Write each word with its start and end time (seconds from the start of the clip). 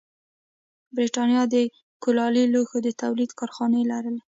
برېټانیا 0.95 1.43
د 1.53 1.55
کولالي 2.03 2.43
لوښو 2.53 2.77
د 2.83 2.89
تولید 3.01 3.31
کارخانې 3.39 3.81
لرلې. 3.91 4.19